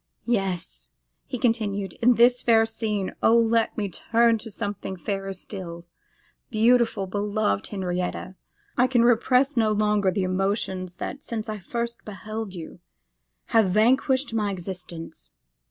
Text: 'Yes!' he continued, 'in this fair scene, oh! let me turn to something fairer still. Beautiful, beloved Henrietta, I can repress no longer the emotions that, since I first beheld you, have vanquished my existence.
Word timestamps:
'Yes!' 0.25 0.89
he 1.27 1.37
continued, 1.37 1.93
'in 2.01 2.15
this 2.15 2.41
fair 2.41 2.65
scene, 2.65 3.13
oh! 3.21 3.37
let 3.37 3.77
me 3.77 3.87
turn 3.87 4.39
to 4.39 4.49
something 4.49 4.95
fairer 4.95 5.31
still. 5.31 5.85
Beautiful, 6.49 7.05
beloved 7.05 7.67
Henrietta, 7.67 8.33
I 8.75 8.87
can 8.87 9.03
repress 9.03 9.55
no 9.55 9.71
longer 9.71 10.09
the 10.09 10.23
emotions 10.23 10.95
that, 10.97 11.21
since 11.21 11.47
I 11.49 11.59
first 11.59 12.03
beheld 12.03 12.55
you, 12.55 12.79
have 13.53 13.69
vanquished 13.69 14.33
my 14.33 14.49
existence. 14.49 15.29